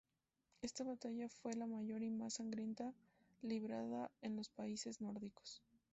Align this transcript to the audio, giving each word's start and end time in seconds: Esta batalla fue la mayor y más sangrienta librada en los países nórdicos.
Esta 0.63 0.83
batalla 0.83 1.29
fue 1.29 1.53
la 1.53 1.67
mayor 1.67 2.01
y 2.01 2.09
más 2.09 2.33
sangrienta 2.33 2.91
librada 3.43 4.09
en 4.23 4.35
los 4.35 4.49
países 4.49 4.99
nórdicos. 4.99 5.61